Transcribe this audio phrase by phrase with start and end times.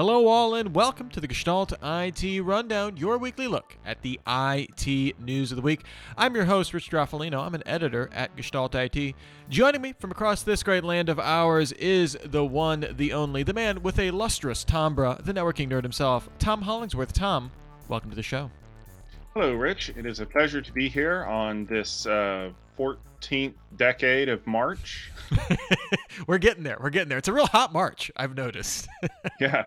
[0.00, 5.20] Hello, all, and welcome to the Gestalt IT Rundown, your weekly look at the IT
[5.20, 5.82] news of the week.
[6.16, 7.44] I'm your host, Rich Stroffolino.
[7.44, 9.14] I'm an editor at Gestalt IT.
[9.50, 13.52] Joining me from across this great land of ours is the one, the only, the
[13.52, 17.12] man with a lustrous timbre, the networking nerd himself, Tom Hollingsworth.
[17.12, 17.50] Tom,
[17.88, 18.50] welcome to the show.
[19.34, 19.92] Hello, Rich.
[19.98, 22.96] It is a pleasure to be here on this uh, 14th
[23.76, 25.10] decade of March.
[26.26, 26.78] We're getting there.
[26.80, 27.18] We're getting there.
[27.18, 28.88] It's a real hot March, I've noticed.
[29.40, 29.64] yeah.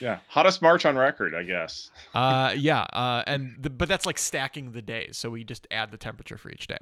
[0.00, 0.18] Yeah.
[0.28, 1.90] Hottest March on record, I guess.
[2.14, 2.82] uh, yeah.
[2.92, 5.16] Uh, and the, but that's like stacking the days.
[5.16, 6.78] So we just add the temperature for each day.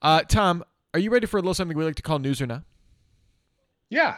[0.00, 2.46] Uh, Tom, are you ready for a little something we like to call news or
[2.46, 2.62] not?
[3.88, 4.16] Yeah.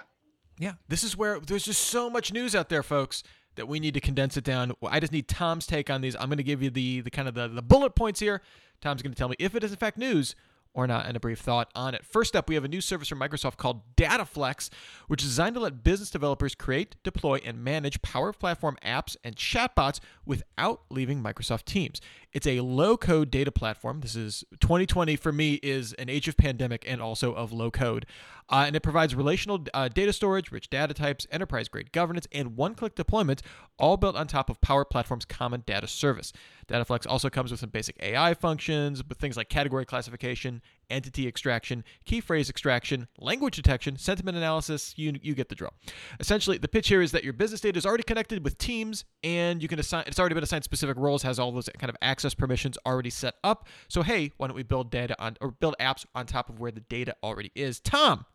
[0.58, 0.72] Yeah.
[0.88, 3.22] This is where there's just so much news out there, folks
[3.56, 4.72] that we need to condense it down.
[4.82, 6.16] I just need Tom's take on these.
[6.16, 8.42] I'm going to give you the the kind of the, the bullet points here.
[8.80, 10.34] Tom's going to tell me if it is in fact news
[10.74, 12.04] or not, and a brief thought on it.
[12.04, 14.70] First up, we have a new service from Microsoft called DataFlex,
[15.06, 19.36] which is designed to let business developers create, deploy, and manage Power Platform apps and
[19.36, 22.00] chatbots without leaving Microsoft Teams.
[22.34, 24.00] It's a low-code data platform.
[24.00, 28.06] This is 2020 for me is an age of pandemic and also of low code.
[28.48, 32.56] Uh, and it provides relational uh, data storage, rich data types, enterprise grade governance, and
[32.56, 33.40] one click deployment,
[33.78, 36.32] all built on top of Power Platform's common data service.
[36.66, 41.84] Dataflex also comes with some basic AI functions, with things like category classification, entity extraction,
[42.04, 44.94] key phrase extraction, language detection, sentiment analysis.
[44.96, 45.72] You, you get the drill.
[46.20, 49.62] Essentially, the pitch here is that your business data is already connected with Teams, and
[49.62, 50.04] you can assign.
[50.06, 53.34] It's already been assigned specific roles, has all those kind of access permissions already set
[53.42, 53.68] up.
[53.88, 56.70] So hey, why don't we build data on or build apps on top of where
[56.70, 57.80] the data already is?
[57.80, 58.26] Tom,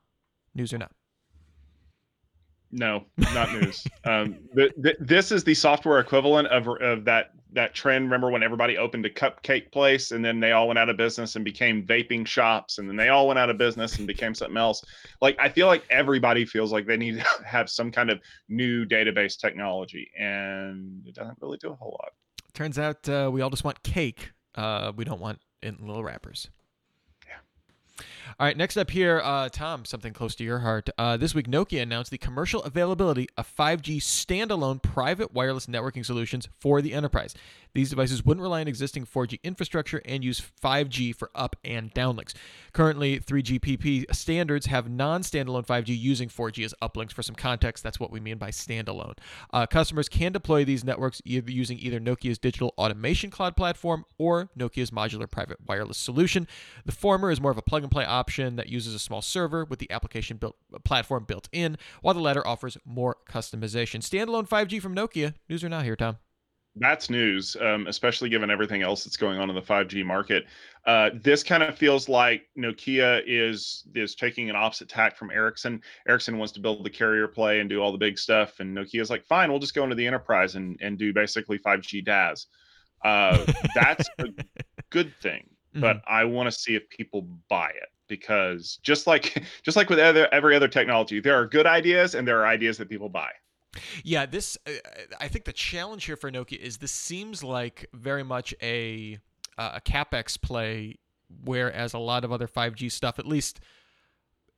[0.53, 0.91] news or not?
[2.71, 3.85] No, not news.
[4.05, 8.05] um, the, the, this is the software equivalent of, of that that trend.
[8.05, 11.35] Remember when everybody opened a cupcake place and then they all went out of business
[11.35, 14.57] and became vaping shops and then they all went out of business and became something
[14.57, 14.83] else.
[15.21, 18.85] Like I feel like everybody feels like they need to have some kind of new
[18.85, 22.11] database technology, and it doesn't really do a whole lot.
[22.53, 24.31] Turns out uh, we all just want cake.
[24.55, 26.49] Uh, we don't want in little wrappers.
[28.39, 30.89] All right, next up here, uh, Tom, something close to your heart.
[30.97, 36.47] Uh, this week, Nokia announced the commercial availability of 5G standalone private wireless networking solutions
[36.57, 37.35] for the enterprise.
[37.73, 42.33] These devices wouldn't rely on existing 4G infrastructure and use 5G for up and downlinks.
[42.71, 47.11] Currently, 3GPP standards have non standalone 5G using 4G as uplinks.
[47.11, 49.17] For some context, that's what we mean by standalone.
[49.51, 54.49] Uh, customers can deploy these networks either using either Nokia's digital automation cloud platform or
[54.57, 56.47] Nokia's modular private wireless solution.
[56.85, 59.65] The former is more of a plug and play option that uses a small server
[59.65, 64.01] with the application built platform built in, while the latter offers more customization.
[64.01, 65.33] Standalone 5G from Nokia.
[65.49, 66.17] News or not here, Tom?
[66.75, 70.45] That's news, um, especially given everything else that's going on in the 5G market.
[70.85, 75.81] Uh, this kind of feels like Nokia is is taking an opposite tack from Ericsson.
[76.07, 79.09] Ericsson wants to build the carrier play and do all the big stuff, and Nokia's
[79.09, 82.47] like, fine, we'll just go into the enterprise and, and do basically 5G DAS.
[83.03, 84.27] Uh, that's a
[84.89, 86.13] good thing, but mm-hmm.
[86.13, 90.27] I want to see if people buy it because just like just like with other,
[90.33, 93.29] every other technology, there are good ideas and there are ideas that people buy.
[94.03, 94.71] Yeah, this uh,
[95.21, 99.19] I think the challenge here for Nokia is this seems like very much a
[99.57, 100.97] uh, a capex play,
[101.45, 103.59] whereas a lot of other 5G stuff, at least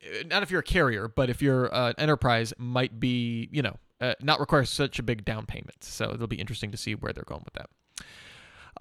[0.03, 3.61] uh, not if you're a carrier, but if you're an uh, enterprise, might be you
[3.61, 5.83] know uh, not require such a big down payment.
[5.83, 7.69] So it'll be interesting to see where they're going with that.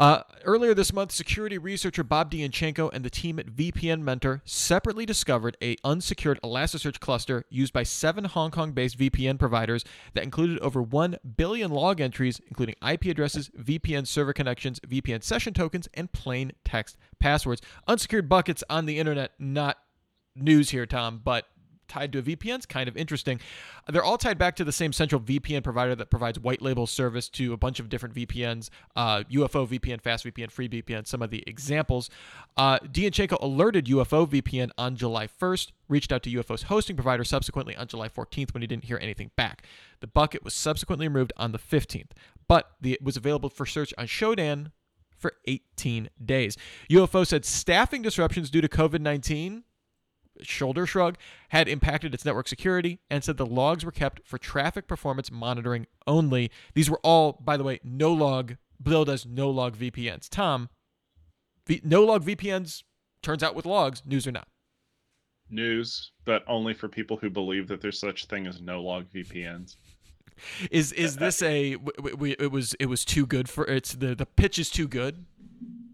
[0.00, 5.04] Uh, earlier this month, security researcher Bob Diachenko and the team at VPN Mentor separately
[5.04, 9.84] discovered a unsecured Elasticsearch cluster used by seven Hong Kong-based VPN providers
[10.14, 15.52] that included over 1 billion log entries, including IP addresses, VPN server connections, VPN session
[15.52, 17.60] tokens, and plain text passwords.
[17.86, 19.76] Unsecured buckets on the internet, not
[20.34, 21.44] news here, Tom, but
[21.90, 23.40] tied to a VPN is kind of interesting.
[23.88, 27.28] They're all tied back to the same central VPN provider that provides white label service
[27.30, 31.30] to a bunch of different VPNs, uh, UFO VPN, Fast VPN, Free VPN, some of
[31.30, 32.08] the examples.
[32.56, 37.76] Uh, Diachenko alerted UFO VPN on July 1st, reached out to UFO's hosting provider subsequently
[37.76, 39.66] on July 14th when he didn't hear anything back.
[40.00, 42.10] The bucket was subsequently removed on the 15th,
[42.46, 44.70] but the, it was available for search on Shodan
[45.18, 46.56] for 18 days.
[46.90, 49.64] UFO said staffing disruptions due to COVID 19
[50.42, 51.16] shoulder shrug,
[51.50, 55.86] had impacted its network security and said the logs were kept for traffic performance monitoring
[56.06, 56.50] only.
[56.74, 60.28] These were all, by the way, no log, billed as no log VPNs.
[60.28, 60.68] Tom,
[61.66, 62.82] v- no log VPNs
[63.22, 64.48] turns out with logs, news or not?
[65.50, 69.76] News, but only for people who believe that there's such thing as no log VPNs.
[70.70, 71.76] Is is this a?
[72.02, 75.26] It was it was too good for it's the the pitch is too good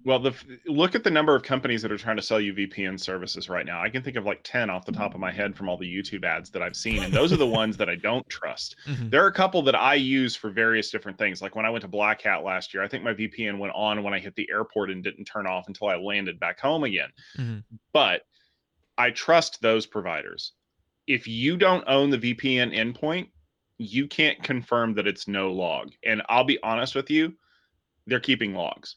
[0.06, 0.32] Well, the
[0.66, 3.66] look at the number of companies that are trying to sell you VPN services right
[3.66, 3.82] now.
[3.82, 5.92] I can think of like 10 off the top of my head from all the
[5.92, 8.76] YouTube ads that I've seen, and those are the ones that I don't trust.
[8.86, 9.08] Mm-hmm.
[9.08, 11.42] There are a couple that I use for various different things.
[11.42, 14.04] Like when I went to Black Hat last year, I think my VPN went on
[14.04, 17.08] when I hit the airport and didn't turn off until I landed back home again.
[17.36, 17.58] Mm-hmm.
[17.92, 18.22] But
[18.96, 20.52] I trust those providers.
[21.08, 23.30] If you don't own the VPN endpoint,
[23.78, 25.90] you can't confirm that it's no log.
[26.04, 27.34] And I'll be honest with you,
[28.06, 28.94] they're keeping logs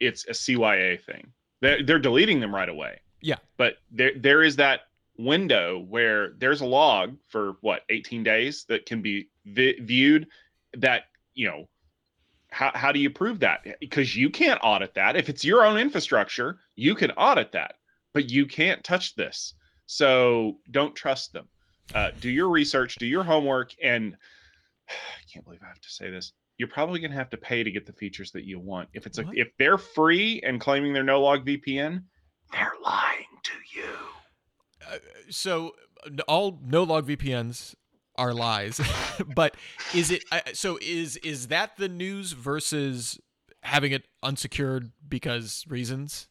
[0.00, 1.32] it's a CYA thing.
[1.60, 3.00] They're, they're deleting them right away.
[3.20, 3.36] Yeah.
[3.56, 4.82] But there there is that
[5.18, 10.26] window where there's a log for what 18 days that can be vi- viewed
[10.78, 11.04] that
[11.34, 11.68] you know
[12.50, 15.78] how, how do you prove that because you can't audit that if it's your own
[15.78, 17.74] infrastructure you can audit that
[18.14, 19.54] but you can't touch this
[19.86, 21.46] so don't trust them
[21.94, 24.16] uh, do your research do your homework and
[24.88, 27.62] i can't believe i have to say this you're probably going to have to pay
[27.62, 28.90] to get the features that you want.
[28.92, 32.02] If it's a, if they're free and claiming they're no log VPN,
[32.52, 33.94] they're lying to you.
[34.86, 34.98] Uh,
[35.30, 35.72] so
[36.28, 37.74] all no log VPNs
[38.16, 38.78] are lies,
[39.34, 39.54] but
[39.94, 40.78] is it uh, so?
[40.82, 43.18] Is is that the news versus
[43.62, 46.28] having it unsecured because reasons?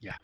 [0.00, 0.16] yeah.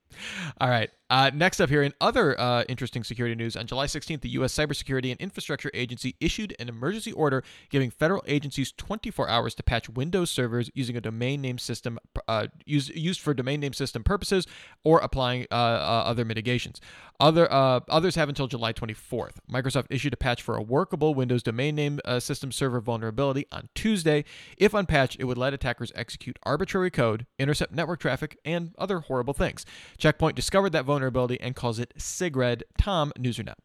[0.60, 0.88] All right.
[1.10, 4.52] Uh, next up here, in other uh, interesting security news, on July 16th, the U.S.
[4.52, 9.88] Cybersecurity and Infrastructure Agency issued an emergency order giving federal agencies 24 hours to patch
[9.88, 14.46] Windows servers using a domain name system uh, used used for domain name system purposes
[14.84, 16.78] or applying uh, uh, other mitigations.
[17.18, 19.36] Other uh, others have until July 24th.
[19.50, 24.24] Microsoft issued a patch for a workable Windows domain name system server vulnerability on Tuesday.
[24.58, 29.34] If unpatched, it would let attackers execute arbitrary code, intercept network traffic, and other horrible
[29.34, 29.64] things.
[29.96, 32.62] Checkpoint discovered that vulnerability vulnerability and calls it SIGRED.
[32.76, 33.58] Tom, news or not?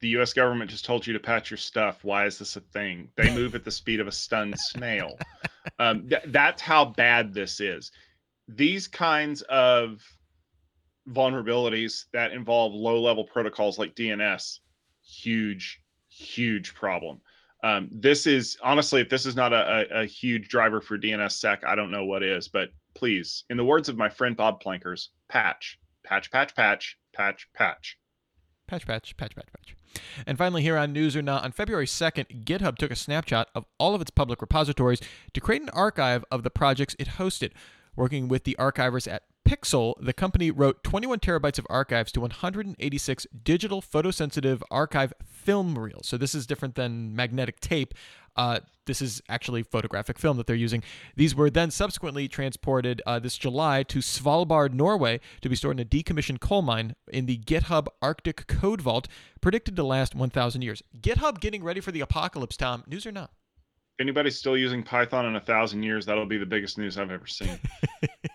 [0.00, 0.32] The U.S.
[0.32, 2.02] government just told you to patch your stuff.
[2.02, 3.08] Why is this a thing?
[3.16, 5.16] They move at the speed of a stunned snail.
[5.78, 7.92] Um, th- that's how bad this is.
[8.48, 10.02] These kinds of
[11.08, 14.58] vulnerabilities that involve low level protocols like DNS,
[15.02, 17.20] huge, huge problem.
[17.62, 21.64] Um, this is honestly, if this is not a, a, a, huge driver for DNSSEC,
[21.64, 22.46] I don't know what is.
[22.48, 27.48] But please, in the words of my friend Bob Plankers, patch patch, patch, patch, patch,
[27.54, 27.98] patch.
[28.66, 29.76] Patch, patch, patch, patch, patch.
[30.26, 33.64] And finally, here on News or Not, on February 2nd, GitHub took a snapshot of
[33.78, 35.00] all of its public repositories
[35.32, 37.52] to create an archive of the projects it hosted.
[37.96, 43.26] Working with the archivers at Pixel, the company wrote 21 terabytes of archives to 186
[43.42, 46.06] digital photosensitive archive film reels.
[46.06, 47.94] So this is different than magnetic tape.
[48.36, 50.82] Uh, this is actually photographic film that they're using.
[51.16, 55.86] These were then subsequently transported uh, this July to Svalbard, Norway, to be stored in
[55.86, 59.08] a decommissioned coal mine in the GitHub Arctic Code Vault,
[59.40, 60.82] predicted to last 1,000 years.
[61.00, 62.84] GitHub getting ready for the apocalypse, Tom.
[62.86, 63.30] News or not?
[63.98, 67.12] If anybody's still using Python in a thousand years, that'll be the biggest news I've
[67.12, 67.58] ever seen.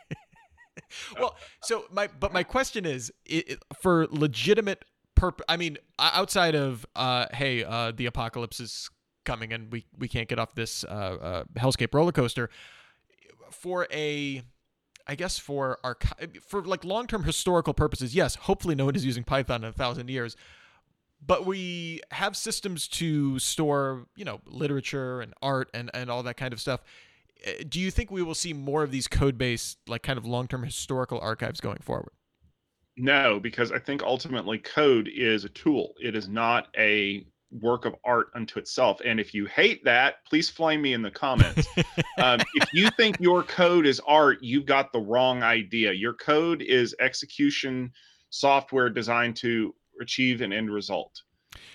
[1.19, 4.85] well, so my but my question is, it, for legitimate
[5.15, 5.45] purpose.
[5.49, 8.89] I mean, outside of uh, hey, uh, the apocalypse is
[9.25, 12.49] coming and we we can't get off this uh, uh, hellscape roller coaster
[13.51, 14.41] for a
[15.07, 15.97] I guess for our
[16.47, 19.73] for like long term historical purposes, yes, hopefully no one is using Python in a
[19.73, 20.35] thousand years.
[21.25, 26.37] But we have systems to store, you know, literature and art and, and all that
[26.37, 26.81] kind of stuff.
[27.43, 30.25] Eh, do you think we will see more of these code based, like kind of
[30.25, 32.13] long term historical archives going forward?
[32.97, 35.93] No, because I think ultimately code is a tool.
[36.01, 37.25] It is not a
[37.61, 38.99] work of art unto itself.
[39.03, 41.67] And if you hate that, please flame me in the comments.
[42.17, 45.93] um, if you think your code is art, you've got the wrong idea.
[45.93, 47.91] Your code is execution
[48.29, 51.21] software designed to achieve an end result.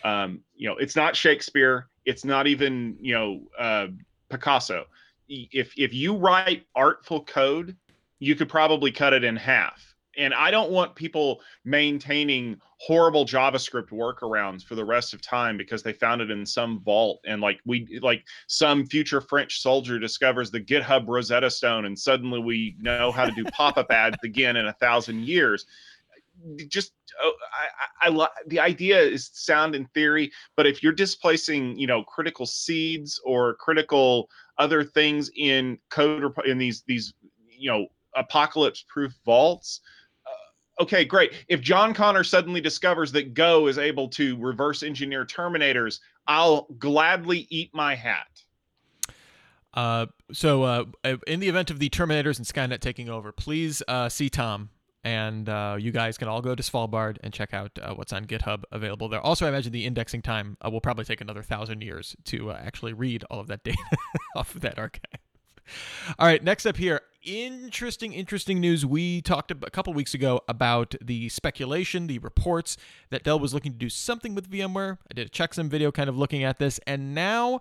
[0.05, 1.89] Um, you know, it's not Shakespeare.
[2.05, 3.87] It's not even you know uh,
[4.29, 4.85] Picasso.
[5.53, 7.77] If if you write artful code,
[8.19, 13.89] you could probably cut it in half and I don't want people maintaining horrible JavaScript
[13.89, 17.61] workarounds for the rest of time because they found it in some vault and like
[17.65, 23.11] we like some future French soldier discovers the GitHub Rosetta Stone and suddenly we know
[23.11, 25.67] how to do pop-up ads again in a thousand years.
[26.69, 27.33] Just oh,
[28.03, 32.03] I, I, I the idea is sound in theory, but if you're displacing you know
[32.03, 37.15] critical seeds or critical other things in code or in these these
[37.49, 39.81] you know apocalypse proof vaults
[40.81, 41.33] okay, great.
[41.49, 47.47] If John Connor suddenly discovers that Go is able to reverse engineer Terminators, I'll gladly
[47.51, 48.43] eat my hat.
[49.73, 50.85] Uh, so, uh,
[51.27, 54.71] in the event of the Terminators and Skynet taking over, please uh, see Tom
[55.05, 58.25] and uh, you guys can all go to Svalbard and check out uh, what's on
[58.25, 59.21] GitHub available there.
[59.21, 62.61] Also, I imagine the indexing time uh, will probably take another thousand years to uh,
[62.65, 63.79] actually read all of that data
[64.37, 65.21] off of that archive.
[66.19, 68.85] All right, next up here, interesting, interesting news.
[68.85, 72.77] We talked a couple weeks ago about the speculation, the reports
[73.11, 74.99] that Dell was looking to do something with VMware.
[75.11, 77.61] I did a checksum video kind of looking at this, and now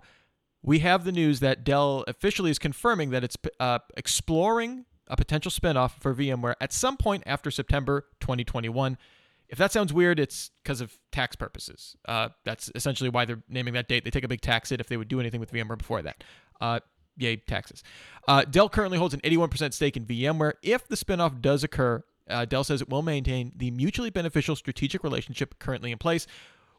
[0.62, 5.50] we have the news that Dell officially is confirming that it's uh, exploring a potential
[5.50, 8.96] spinoff for VMware at some point after September 2021.
[9.48, 11.96] If that sounds weird, it's because of tax purposes.
[12.06, 14.04] Uh, that's essentially why they're naming that date.
[14.04, 16.24] They take a big tax hit if they would do anything with VMware before that.
[16.60, 16.80] Uh,
[17.16, 17.82] yay, taxes.
[18.26, 20.54] Uh, Dell currently holds an 81% stake in VMware.
[20.62, 25.04] If the spinoff does occur, uh, Dell says it will maintain the mutually beneficial strategic
[25.04, 26.26] relationship currently in place,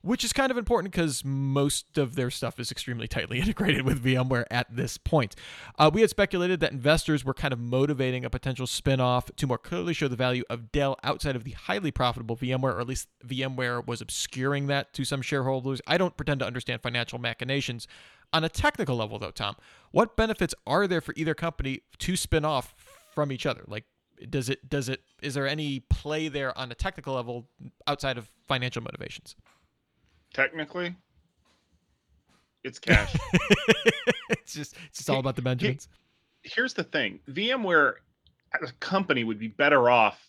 [0.05, 4.03] which is kind of important because most of their stuff is extremely tightly integrated with
[4.03, 5.35] VMware at this point.
[5.79, 9.57] Uh, we had speculated that investors were kind of motivating a potential spinoff to more
[9.57, 13.07] clearly show the value of Dell outside of the highly profitable VMware, or at least
[13.25, 15.81] VMware was obscuring that to some shareholders.
[15.87, 17.87] I don't pretend to understand financial machinations.
[18.31, 19.55] On a technical level, though, Tom,
[19.91, 22.75] what benefits are there for either company to spin off
[23.13, 23.63] from each other?
[23.67, 23.85] Like,
[24.29, 27.49] does it does it is there any play there on a technical level
[27.87, 29.35] outside of financial motivations?
[30.35, 30.93] Technically,
[32.63, 33.15] it's cash.
[34.29, 35.87] it's just it's just all about the Benjamins.
[36.43, 37.93] Here's the thing: VMware
[38.61, 40.19] as a company would be better off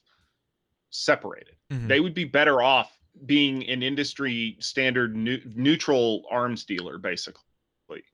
[0.91, 1.57] separated.
[1.71, 1.89] Mm-hmm.
[1.89, 7.43] They would be better off being an industry standard new, neutral arms dealer, basically.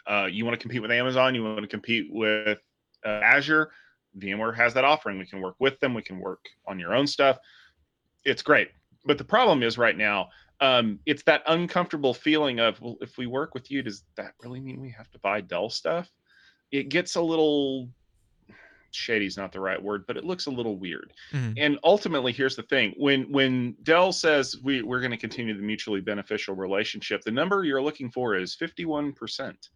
[0.07, 2.61] Uh, you want to compete with Amazon, you want to compete with
[3.07, 3.71] uh, Azure.
[4.19, 5.19] VMware has that offering.
[5.19, 5.95] We can work with them.
[5.95, 7.39] We can work on your own stuff.
[8.25, 8.69] It's great.
[9.07, 10.29] But the problem is right now,
[10.63, 14.61] um, it's that uncomfortable feeling of, well, if we work with you, does that really
[14.61, 16.09] mean we have to buy Dell stuff?
[16.71, 17.89] It gets a little
[18.93, 21.13] shady is not the right word, but it looks a little weird.
[21.33, 21.55] Mm-hmm.
[21.57, 25.63] And ultimately, here's the thing: when when Dell says we we're going to continue the
[25.63, 29.69] mutually beneficial relationship, the number you're looking for is 51 percent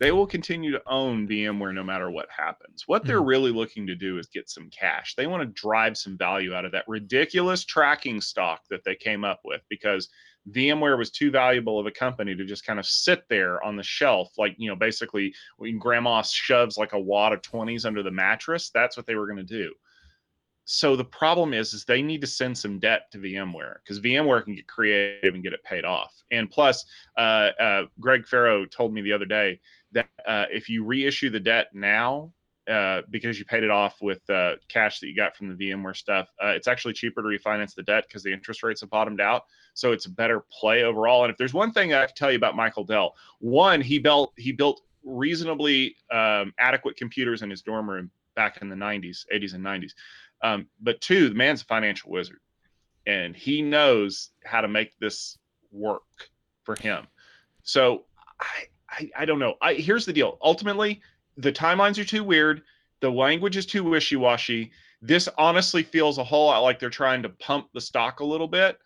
[0.00, 2.84] they will continue to own VMware no matter what happens.
[2.86, 3.26] What they're mm-hmm.
[3.26, 5.14] really looking to do is get some cash.
[5.14, 9.24] They want to drive some value out of that ridiculous tracking stock that they came
[9.24, 10.08] up with because
[10.50, 13.82] VMware was too valuable of a company to just kind of sit there on the
[13.82, 18.10] shelf, like, you know, basically when grandma shoves like a wad of 20s under the
[18.10, 19.74] mattress, that's what they were going to do.
[20.64, 24.44] So the problem is, is they need to send some debt to VMware because VMware
[24.44, 26.22] can get creative and get it paid off.
[26.30, 26.84] And plus,
[27.16, 29.60] uh, uh, Greg Ferro told me the other day
[29.92, 32.32] that uh, if you reissue the debt now
[32.70, 35.96] uh, because you paid it off with uh, cash that you got from the VMware
[35.96, 39.20] stuff, uh, it's actually cheaper to refinance the debt because the interest rates have bottomed
[39.20, 39.44] out.
[39.74, 41.24] So it's a better play overall.
[41.24, 44.32] And if there's one thing I can tell you about Michael Dell, one he built
[44.36, 49.54] he built reasonably um, adequate computers in his dorm room back in the 90s, 80s,
[49.54, 49.92] and 90s.
[50.42, 52.40] Um, but two, the man's a financial wizard,
[53.06, 55.38] and he knows how to make this
[55.70, 56.02] work
[56.64, 57.06] for him.
[57.62, 58.04] So
[58.40, 59.54] I I, I don't know.
[59.62, 60.38] I here's the deal.
[60.42, 61.00] Ultimately,
[61.36, 62.62] the timelines are too weird.
[63.00, 64.72] The language is too wishy-washy.
[65.00, 68.48] This honestly feels a whole lot like they're trying to pump the stock a little
[68.48, 68.78] bit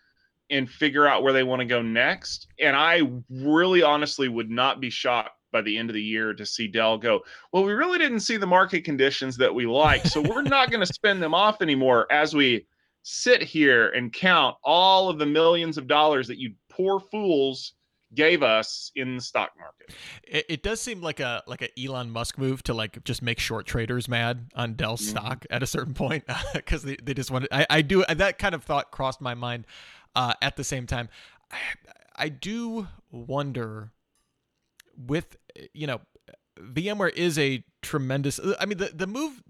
[0.50, 2.46] and figure out where they want to go next.
[2.60, 6.44] And I really honestly would not be shocked by the end of the year to
[6.44, 7.20] see Dell go,
[7.52, 10.04] well, we really didn't see the market conditions that we like.
[10.04, 12.66] So we're not going to spend them off anymore as we
[13.04, 17.74] sit here and count all of the millions of dollars that you poor fools
[18.14, 19.94] gave us in the stock market.
[20.24, 23.38] It, it, does seem like a like an Elon Musk move to like just make
[23.38, 25.04] short traders mad on Dell mm-hmm.
[25.04, 27.48] stock at a certain point because they, they just wanted.
[27.52, 29.66] I, I do that kind of thought crossed my mind
[30.16, 31.08] uh, at the same time.
[31.50, 31.58] I,
[32.16, 33.92] I do wonder
[34.96, 35.36] with
[35.72, 36.00] you know
[36.60, 38.40] VMware is a tremendous.
[38.58, 39.42] I mean the the move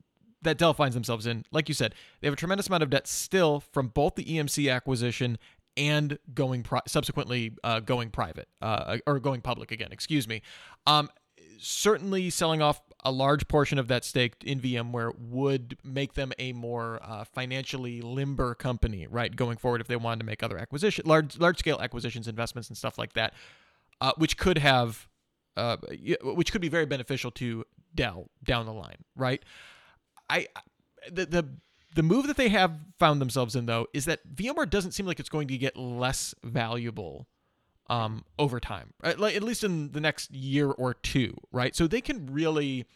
[0.43, 3.07] that Dell finds themselves in, like you said, they have a tremendous amount of debt
[3.07, 5.39] still from both the EMC acquisition
[5.77, 9.89] and going pri- subsequently uh, going private uh, or going public again.
[9.91, 10.43] Excuse me.
[10.87, 11.11] Um,
[11.59, 16.53] certainly, selling off a large portion of that stake in VMware would make them a
[16.53, 19.35] more uh, financially limber company, right?
[19.35, 22.77] Going forward, if they wanted to make other acquisition, large large scale acquisitions, investments, and
[22.77, 23.35] stuff like that,
[24.01, 25.09] uh, which could have,
[25.57, 25.77] uh,
[26.23, 29.43] which could be very beneficial to Dell down the line, right?
[30.29, 30.49] I
[31.11, 31.49] the the
[31.95, 35.21] the move that they have found themselves in, though, is that VMware doesn't seem like
[35.21, 37.29] it's going to get less valuable
[37.89, 39.19] um, over time, right?
[39.19, 41.77] like, at least in the next year or two, right?
[41.77, 42.87] So they can really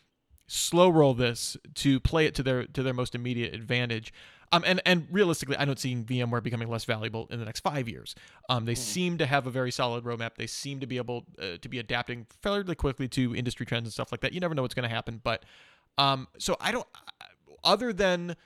[0.49, 4.13] slow roll this to play it to their to their most immediate advantage.
[4.53, 7.89] Um, and and realistically, I don't see VMware becoming less valuable in the next five
[7.89, 8.15] years.
[8.49, 8.79] Um, they mm.
[8.79, 10.37] seem to have a very solid roadmap.
[10.37, 13.93] They seem to be able uh, to be adapting fairly quickly to industry trends and
[13.93, 14.33] stuff like that.
[14.33, 15.45] You never know what's going to happen, but
[15.99, 16.87] um, so I don't.
[17.65, 18.37] Other than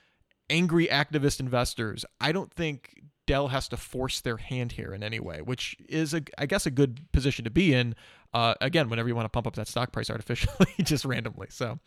[0.50, 5.20] angry activist investors, I don't think Dell has to force their hand here in any
[5.20, 7.94] way, which is, a, I guess, a good position to be in.
[8.34, 11.46] Uh, again, whenever you want to pump up that stock price artificially, just randomly.
[11.50, 11.78] So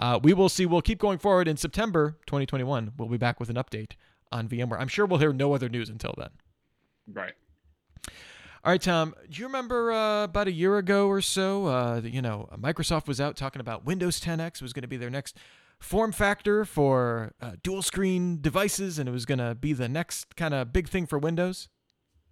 [0.00, 0.66] uh, we will see.
[0.66, 2.92] We'll keep going forward in September 2021.
[2.96, 3.92] We'll be back with an update
[4.32, 4.80] on VMware.
[4.80, 6.30] I'm sure we'll hear no other news until then.
[7.12, 7.34] Right.
[8.62, 9.14] All right, Tom.
[9.30, 11.66] Do you remember uh, about a year ago or so?
[11.66, 15.10] Uh, you know, Microsoft was out talking about Windows 10X was going to be their
[15.10, 15.36] next
[15.78, 20.36] form factor for uh, dual screen devices, and it was going to be the next
[20.36, 21.68] kind of big thing for Windows.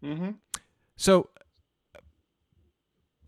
[0.04, 0.32] Mm-hmm.
[0.96, 1.30] So,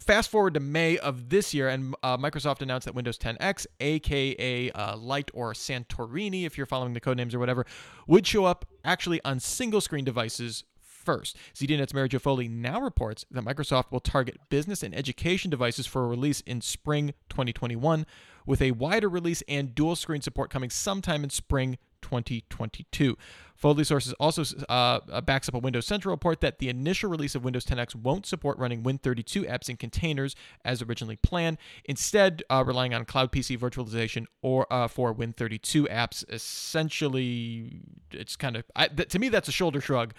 [0.00, 4.70] fast forward to May of this year, and uh, Microsoft announced that Windows 10X, aka
[4.72, 7.64] uh, Lite or Santorini, if you're following the codenames or whatever,
[8.06, 11.36] would show up actually on single screen devices first.
[11.54, 16.04] ZDNet's Mary Jo Foley now reports that Microsoft will target business and education devices for
[16.04, 18.06] a release in spring 2021,
[18.46, 23.16] with a wider release and dual screen support coming sometime in spring 2022.
[23.54, 27.44] Foley Sources also uh, backs up a Windows Central report that the initial release of
[27.44, 32.94] Windows 10X won't support running Win32 apps in containers as originally planned, instead uh, relying
[32.94, 36.24] on Cloud PC virtualization or uh, for Win32 apps.
[36.32, 40.14] Essentially, it's kind of I, th- to me that's a shoulder shrug.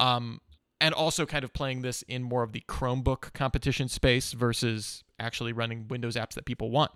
[0.00, 0.40] Um,
[0.80, 5.52] and also kind of playing this in more of the Chromebook competition space versus actually
[5.52, 6.92] running Windows apps that people want.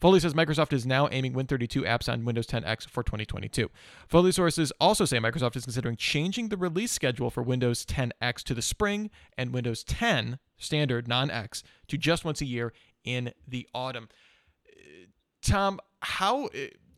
[0.00, 3.70] Foley says Microsoft is now aiming Win32 apps on Windows 10X for 2022.
[4.08, 8.54] Foley sources also say Microsoft is considering changing the release schedule for Windows 10X to
[8.54, 12.72] the spring and Windows 10 standard non-X to just once a year
[13.04, 14.08] in the autumn.
[14.66, 15.06] Uh,
[15.42, 16.48] Tom, how uh,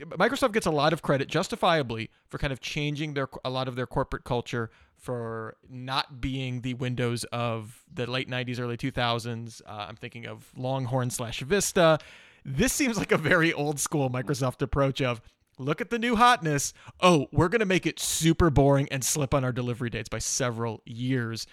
[0.01, 3.77] Microsoft gets a lot of credit justifiably for kind of changing their a lot of
[3.77, 9.63] their corporate culture for not being the Windows of the late 90s, early 2000s.
[9.67, 11.99] Uh, I'm thinking of Longhorn slash Vista.
[12.45, 15.21] This seems like a very old school Microsoft approach of
[15.59, 16.73] look at the new hotness.
[17.01, 20.19] Oh, we're going to make it super boring and slip on our delivery dates by
[20.19, 21.47] several years.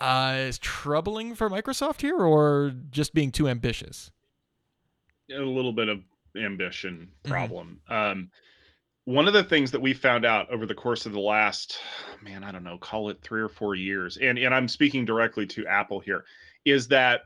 [0.00, 4.10] Uh, is troubling for Microsoft here or just being too ambitious?
[5.30, 6.00] A little bit of
[6.36, 7.30] ambition mm-hmm.
[7.30, 7.80] problem.
[7.90, 8.10] Mm-hmm.
[8.10, 8.30] Um,
[9.08, 11.78] one of the things that we found out over the course of the last
[12.22, 15.46] man i don't know call it three or four years and and i'm speaking directly
[15.46, 16.24] to apple here
[16.66, 17.22] is that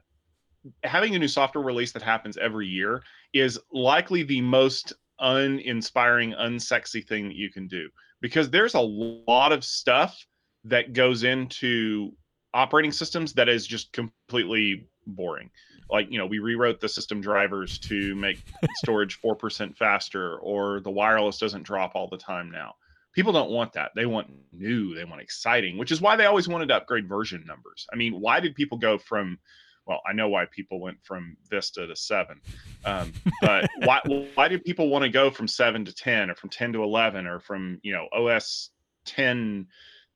[0.85, 7.05] having a new software release that happens every year is likely the most uninspiring unsexy
[7.05, 7.88] thing that you can do
[8.21, 10.25] because there's a lot of stuff
[10.62, 12.12] that goes into
[12.55, 15.51] operating systems that is just completely boring
[15.93, 18.43] like you know we rewrote the system drivers to make
[18.77, 22.75] storage 4% faster or the wireless doesn't drop all the time now.
[23.15, 23.91] People don't want that.
[23.95, 24.95] They want new.
[24.95, 27.87] They want exciting which is why they always wanted to upgrade version numbers.
[27.93, 29.39] I mean why did people go from
[29.87, 32.41] well i know why people went from vista to 7
[32.85, 34.01] um, but why,
[34.35, 37.27] why did people want to go from 7 to 10 or from 10 to 11
[37.27, 38.71] or from you know os
[39.05, 39.67] 10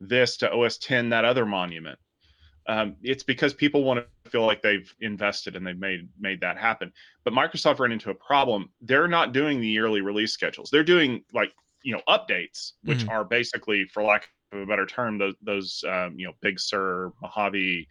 [0.00, 1.98] this to os 10 that other monument?
[2.68, 6.58] Um, it's because people want to feel like they've invested and they've made made that
[6.58, 6.92] happen.
[7.24, 8.70] But Microsoft ran into a problem.
[8.80, 10.70] They're not doing the yearly release schedules.
[10.70, 13.10] They're doing like you know updates, which mm-hmm.
[13.10, 17.12] are basically, for lack of a better term, those those um, you know Big Sur,
[17.22, 17.88] Mojave,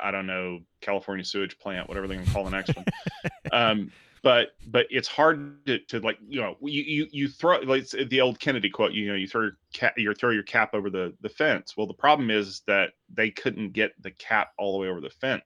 [0.00, 2.84] I don't know, California sewage plant, whatever they're going to call the next one.
[3.52, 7.88] um, but but it's hard to, to like you know you you, you throw like
[7.88, 10.90] the old Kennedy quote you know you throw your cap you throw your cap over
[10.90, 11.76] the the fence.
[11.76, 15.10] Well the problem is that they couldn't get the cap all the way over the
[15.10, 15.42] fence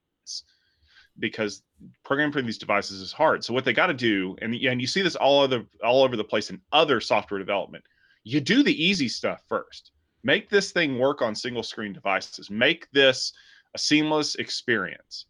[1.19, 1.63] because
[2.05, 3.45] programming for these devices is hard.
[3.45, 6.17] So what they got to do and and you see this all other all over
[6.17, 7.85] the place in other software development
[8.25, 9.93] you do the easy stuff first.
[10.25, 12.51] Make this thing work on single screen devices.
[12.51, 13.33] Make this
[13.75, 15.27] a seamless experience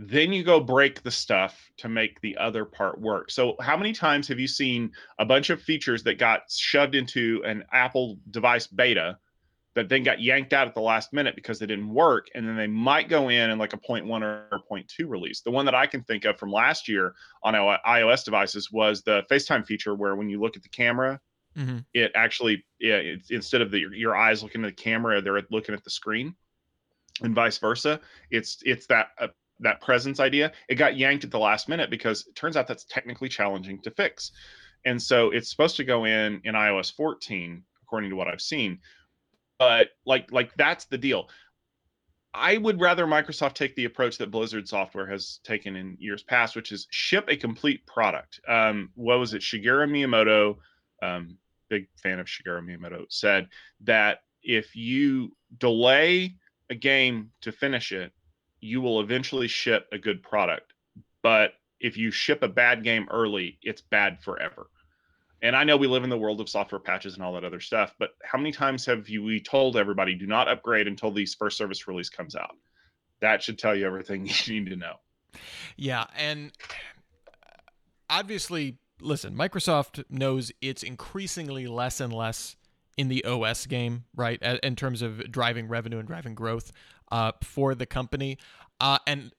[0.00, 3.32] then you go break the stuff to make the other part work.
[3.32, 7.42] So, how many times have you seen a bunch of features that got shoved into
[7.44, 9.18] an Apple device beta
[9.74, 12.28] that then got yanked out at the last minute because they didn't work?
[12.36, 15.40] And then they might go in and like a point one or point two release.
[15.40, 19.24] The one that I can think of from last year on iOS devices was the
[19.28, 21.20] FaceTime feature where when you look at the camera,
[21.56, 21.78] mm-hmm.
[21.92, 25.82] it actually, yeah, instead of the, your eyes looking at the camera, they're looking at
[25.82, 26.36] the screen
[27.22, 28.00] and vice versa.
[28.30, 29.28] It's it's that uh,
[29.60, 32.84] that presence idea, it got yanked at the last minute because it turns out that's
[32.84, 34.32] technically challenging to fix.
[34.84, 38.78] And so it's supposed to go in in iOS 14 according to what I've seen.
[39.58, 41.28] But like like that's the deal.
[42.34, 46.54] I would rather Microsoft take the approach that Blizzard software has taken in years past,
[46.54, 48.40] which is ship a complete product.
[48.46, 49.42] Um, what was it?
[49.42, 50.56] Shigeru Miyamoto,
[51.02, 53.48] um, big fan of Shigeru Miyamoto, said
[53.80, 56.36] that if you delay
[56.70, 58.12] a game to finish it,
[58.60, 60.72] you will eventually ship a good product.
[61.22, 64.68] But if you ship a bad game early, it's bad forever.
[65.40, 67.60] And I know we live in the world of software patches and all that other
[67.60, 71.26] stuff, but how many times have you we told everybody do not upgrade until the
[71.26, 72.56] first service release comes out?
[73.20, 74.94] That should tell you everything you need to know.
[75.76, 76.50] Yeah, and
[78.10, 82.56] obviously, listen, Microsoft knows it's increasingly less and less
[82.96, 84.42] in the OS game, right?
[84.42, 86.72] In terms of driving revenue and driving growth
[87.10, 88.38] uh, for the company.
[88.80, 89.32] Uh, and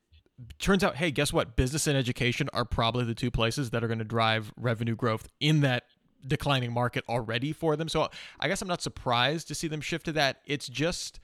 [0.57, 1.55] turns out, hey, guess what?
[1.55, 5.27] Business and education are probably the two places that are going to drive revenue growth
[5.39, 5.83] in that
[6.25, 7.87] declining market already for them.
[7.87, 10.41] So I guess I'm not surprised to see them shift to that.
[10.45, 11.19] It's just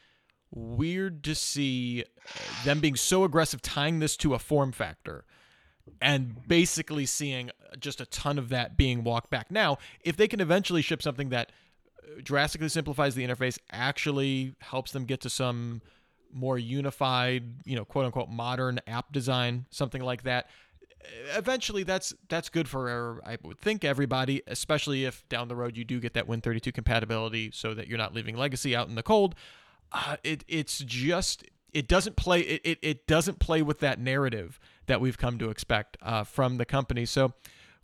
[0.52, 2.04] weird to see
[2.64, 5.26] them being so aggressive tying this to a form factor
[6.02, 9.52] and basically seeing just a ton of that being walked back.
[9.52, 11.52] Now, if they can eventually ship something that
[12.24, 15.82] drastically simplifies the interface, actually helps them get to some
[16.36, 20.50] more unified, you know, quote unquote modern app design, something like that.
[21.36, 25.86] Eventually, that's that's good for I would think everybody, especially if down the road you
[25.86, 29.36] do get that Win32 compatibility, so that you're not leaving legacy out in the cold.
[29.92, 31.44] Uh, it it's just
[31.74, 35.50] it doesn't play it, it, it doesn't play with that narrative that we've come to
[35.50, 37.06] expect uh, from the company.
[37.06, 37.34] So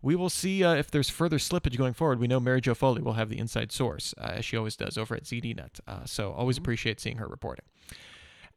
[0.01, 2.19] we will see uh, if there's further slippage going forward.
[2.19, 4.97] We know Mary Jo Foley will have the inside source, uh, as she always does
[4.97, 5.79] over at ZDNet.
[5.87, 6.63] Uh, so always mm-hmm.
[6.63, 7.65] appreciate seeing her reporting.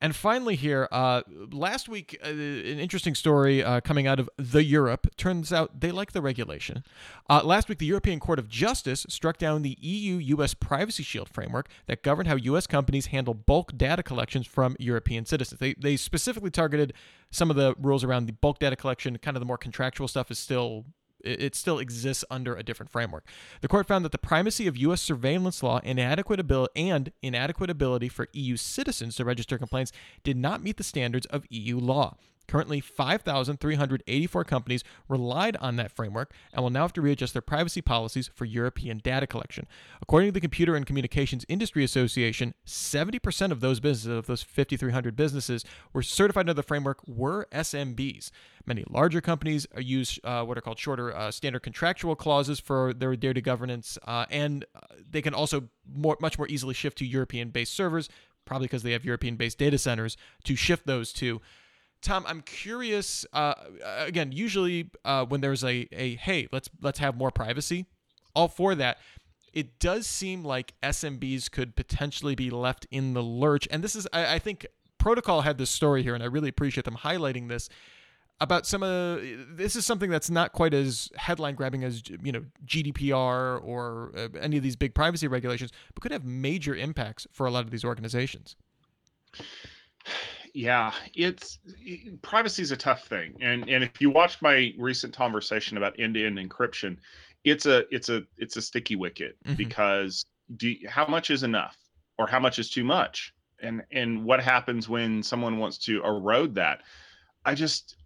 [0.04, 4.62] And finally, here, uh, last week, uh, an interesting story uh, coming out of the
[4.62, 5.06] Europe.
[5.16, 6.84] Turns out they like the regulation.
[7.30, 11.30] Uh, last week, the European Court of Justice struck down the EU US Privacy Shield
[11.30, 15.58] framework that governed how US companies handle bulk data collections from European citizens.
[15.58, 16.92] They, they specifically targeted
[17.30, 20.30] some of the rules around the bulk data collection, kind of the more contractual stuff
[20.30, 20.84] is still
[21.24, 23.26] it still exists under a different framework.
[23.60, 25.00] The court found that the primacy of U.S.
[25.00, 30.62] surveillance law inadequate ability and inadequate ability for EU citizens to register complaints did not
[30.62, 32.16] meet the standards of EU law.
[32.46, 37.80] Currently, 5,384 companies relied on that framework and will now have to readjust their privacy
[37.80, 39.66] policies for European data collection.
[40.02, 45.16] According to the Computer and Communications Industry Association, 70% of those businesses, of those 5,300
[45.16, 48.30] businesses, were certified under the framework were SMBs.
[48.66, 53.14] Many larger companies use uh, what are called shorter uh, standard contractual clauses for their
[53.16, 54.80] data governance, uh, and uh,
[55.10, 58.08] they can also more, much more easily shift to European based servers,
[58.44, 61.40] probably because they have European based data centers to shift those to.
[62.04, 63.26] Tom, I'm curious.
[63.32, 63.54] Uh,
[63.98, 67.86] again, usually uh, when there's a a hey, let's let's have more privacy,
[68.34, 68.98] all for that.
[69.52, 74.06] It does seem like SMBs could potentially be left in the lurch, and this is
[74.12, 74.66] I, I think
[74.98, 77.68] Protocol had this story here, and I really appreciate them highlighting this
[78.40, 79.22] about some of
[79.56, 84.28] this is something that's not quite as headline grabbing as you know GDPR or uh,
[84.40, 87.70] any of these big privacy regulations, but could have major impacts for a lot of
[87.70, 88.56] these organizations
[90.54, 91.58] yeah, it's
[92.22, 96.38] privacy is a tough thing, and and if you watched my recent conversation about end-to-end
[96.38, 96.96] encryption,
[97.42, 99.56] it's a it's a it's a sticky wicket mm-hmm.
[99.56, 100.24] because
[100.56, 101.76] do how much is enough
[102.18, 106.54] or how much is too much, and and what happens when someone wants to erode
[106.54, 106.82] that?
[107.44, 107.96] I just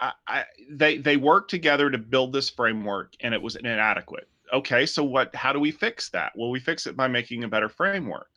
[0.00, 4.28] I, I they they work together to build this framework, and it was inadequate.
[4.50, 5.34] Okay, so what?
[5.34, 6.32] How do we fix that?
[6.34, 8.28] Well, we fix it by making a better framework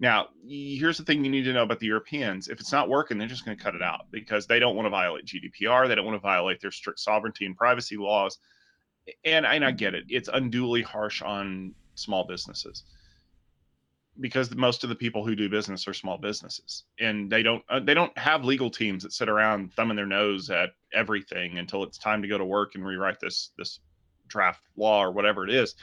[0.00, 2.48] now, here's the thing you need to know about the Europeans.
[2.48, 4.86] If it's not working, they're just going to cut it out because they don't want
[4.86, 5.88] to violate GDPR.
[5.88, 8.38] They don't want to violate their strict sovereignty and privacy laws.
[9.24, 10.04] And, and I get it.
[10.08, 12.84] It's unduly harsh on small businesses
[14.20, 17.78] because most of the people who do business are small businesses and they don't uh,
[17.78, 21.98] they don't have legal teams that sit around thumbing their nose at everything until it's
[21.98, 23.80] time to go to work and rewrite this this
[24.26, 25.74] draft law or whatever it is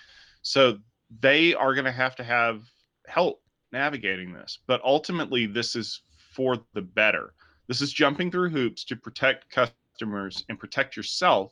[0.41, 0.78] so
[1.21, 2.62] they are going to have to have
[3.08, 3.41] help
[3.75, 4.59] navigating this.
[4.67, 7.33] But ultimately, this is for the better.
[7.67, 11.51] This is jumping through hoops to protect customers and protect yourself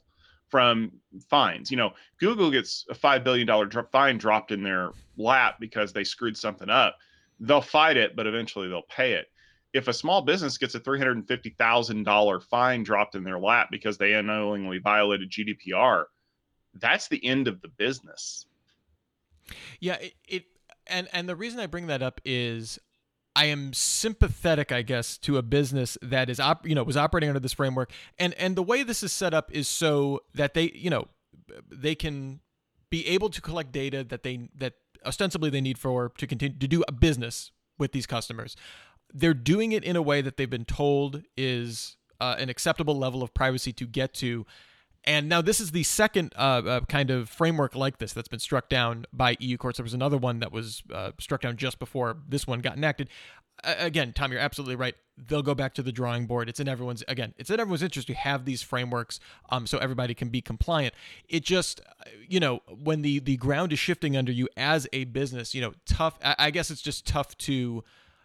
[0.49, 0.91] from
[1.29, 1.69] fines.
[1.69, 6.37] You know, Google gets a $5 billion fine dropped in their lap because they screwed
[6.37, 6.97] something up.
[7.39, 9.27] They'll fight it, but eventually they'll pay it.
[9.73, 14.77] If a small business gets a $350,000 fine dropped in their lap because they unknowingly
[14.77, 16.05] violated GDPR,
[16.75, 18.45] that's the end of the business.
[19.79, 20.45] Yeah, it, it
[20.87, 22.79] and and the reason I bring that up is
[23.35, 27.29] I am sympathetic, I guess, to a business that is op- you know was operating
[27.29, 30.71] under this framework, and and the way this is set up is so that they
[30.75, 31.07] you know
[31.69, 32.41] they can
[32.89, 34.73] be able to collect data that they that
[35.05, 38.55] ostensibly they need for to continue to do a business with these customers.
[39.11, 43.21] They're doing it in a way that they've been told is uh, an acceptable level
[43.21, 44.45] of privacy to get to,
[45.05, 48.39] and now this is the second uh, uh, kind of framework like this that's been
[48.39, 49.77] struck down by EU courts.
[49.77, 53.09] There was another one that was uh, struck down just before this one got enacted.
[53.63, 54.95] again, Tom, you're absolutely right.
[55.17, 56.49] they'll go back to the drawing board.
[56.49, 60.13] It's in everyone's again, it's in everyone's interest to have these frameworks, um, so everybody
[60.13, 60.93] can be compliant.
[61.27, 61.81] It just,
[62.27, 65.73] you know, when the the ground is shifting under you as a business, you know,
[65.85, 66.17] tough.
[66.23, 67.83] I, I guess it's just tough to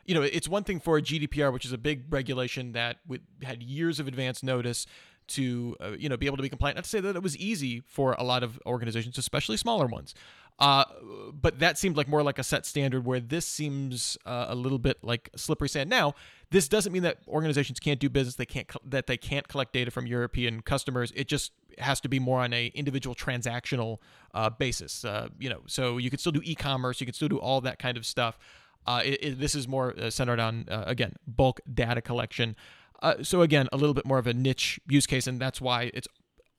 [0.09, 2.97] you know, it's one thing for a GDPR, which is a big regulation that
[3.43, 4.87] had years of advance notice
[5.29, 6.77] to, uh, you know, be able to be compliant.
[6.77, 10.15] Not to say that it was easy for a lot of organizations, especially smaller ones.
[10.59, 10.85] Uh,
[11.33, 14.79] but that seemed like more like a set standard where this seems uh, a little
[14.79, 15.89] bit like slippery sand.
[15.89, 16.15] Now,
[16.51, 18.35] this doesn't mean that organizations can't do business.
[18.35, 21.13] They can't that they can't collect data from European customers.
[21.15, 23.99] It just has to be more on a individual transactional
[24.35, 25.05] uh, basis.
[25.05, 27.01] Uh, you know, so you can still do e-commerce.
[27.01, 28.37] You can still do all that kind of stuff.
[28.85, 32.57] Uh, it, it, this is more centered on again bulk data collection.
[33.01, 35.91] Uh, so again, a little bit more of a niche use case, and that's why
[35.95, 36.09] it's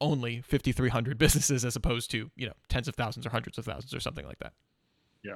[0.01, 3.93] only 5,300 businesses as opposed to you know tens of thousands or hundreds of thousands
[3.93, 4.53] or something like that.
[5.23, 5.35] Yeah.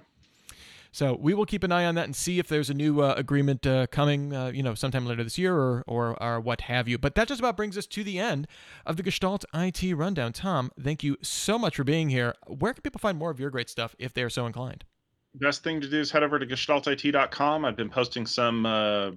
[0.91, 3.15] So we will keep an eye on that and see if there's a new uh,
[3.17, 6.87] agreement uh, coming, uh, you know, sometime later this year or, or or what have
[6.87, 6.99] you.
[6.99, 8.47] But that just about brings us to the end
[8.85, 10.33] of the Gestalt IT rundown.
[10.33, 12.35] Tom, thank you so much for being here.
[12.45, 14.85] Where can people find more of your great stuff if they are so inclined?
[15.35, 17.65] Best thing to do is head over to gestaltit.com.
[17.65, 19.11] I've been posting some uh,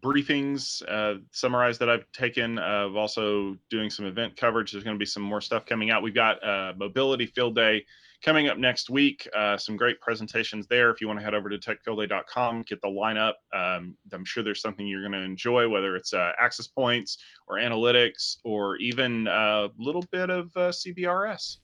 [0.00, 2.58] briefings, uh, summarized that I've taken.
[2.58, 4.72] Uh, also doing some event coverage.
[4.72, 6.02] There's going to be some more stuff coming out.
[6.02, 7.84] We've got uh, Mobility Field Day
[8.22, 9.28] coming up next week.
[9.36, 10.90] Uh, some great presentations there.
[10.90, 13.34] If you want to head over to techfieldday.com, get the lineup.
[13.52, 17.18] Um, I'm sure there's something you're going to enjoy, whether it's uh, access points
[17.48, 21.58] or analytics or even a little bit of CBRS.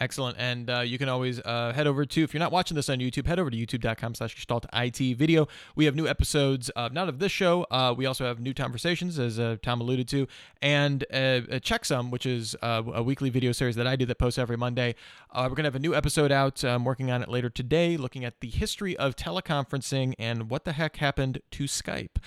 [0.00, 0.36] Excellent.
[0.38, 2.98] And uh, you can always uh, head over to, if you're not watching this on
[2.98, 5.48] YouTube, head over to youtube.com slash gestalt IT video.
[5.74, 7.66] We have new episodes, uh, not of this show.
[7.70, 10.28] Uh, we also have new conversations, as uh, Tom alluded to,
[10.62, 14.56] and a Checksum, which is a weekly video series that I do that posts every
[14.56, 14.94] Monday.
[15.34, 16.62] we're going to have a new episode out.
[16.62, 20.72] I'm working on it later today, looking at the history of teleconferencing and what the
[20.72, 22.18] heck happened to Skype.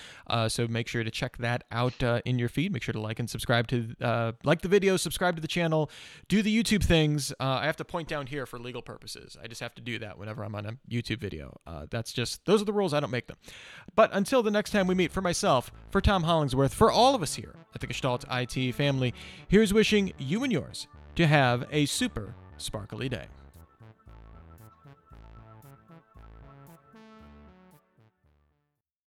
[0.48, 2.72] so make sure to check that out in your feed.
[2.72, 5.90] Make sure to like and subscribe to, like the video, subscribe to the channel,
[6.28, 7.32] do the YouTube things.
[7.62, 9.36] I have to point down here for legal purposes.
[9.40, 11.60] I just have to do that whenever I'm on a YouTube video.
[11.64, 12.92] Uh, that's just, those are the rules.
[12.92, 13.36] I don't make them.
[13.94, 17.22] But until the next time we meet, for myself, for Tom Hollingsworth, for all of
[17.22, 19.14] us here at the Gestalt IT family,
[19.46, 23.26] here's wishing you and yours to have a super sparkly day.